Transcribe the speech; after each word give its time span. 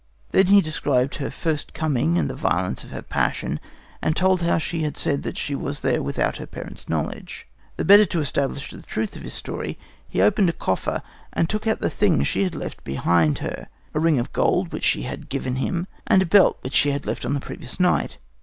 Then 0.31 0.47
he 0.47 0.61
described 0.61 1.17
her 1.17 1.29
first 1.29 1.75
coming 1.75 2.17
and 2.17 2.27
the 2.27 2.33
violence 2.33 2.83
of 2.83 2.89
her 2.89 3.03
passion, 3.03 3.59
and 4.01 4.15
told 4.15 4.41
how 4.41 4.57
she 4.57 4.81
had 4.81 4.97
said 4.97 5.21
that 5.21 5.37
she 5.37 5.53
was 5.53 5.81
there 5.81 6.01
without 6.01 6.37
her 6.37 6.47
parents' 6.47 6.89
knowledge. 6.89 7.45
The 7.77 7.85
better 7.85 8.05
to 8.05 8.19
establish 8.19 8.71
the 8.71 8.81
truth 8.81 9.15
of 9.15 9.21
his 9.21 9.33
story, 9.35 9.77
he 10.07 10.19
opened 10.19 10.49
a 10.49 10.53
coffer 10.53 11.03
and 11.33 11.47
took 11.47 11.67
out 11.67 11.81
the 11.81 11.89
things 11.91 12.27
she 12.27 12.41
had 12.43 12.55
left 12.55 12.83
behind 12.83 13.37
her 13.45 13.67
a 13.93 13.99
ring 13.99 14.17
of 14.17 14.33
gold 14.33 14.71
which 14.71 14.85
she 14.85 15.03
had 15.03 15.29
given 15.29 15.57
him, 15.57 15.85
and 16.07 16.23
a 16.23 16.25
belt 16.25 16.57
which 16.61 16.73
she 16.73 16.89
had 16.89 17.05
left 17.05 17.23
on 17.23 17.35
the 17.35 17.39
previous 17.39 17.79
night. 17.79 18.17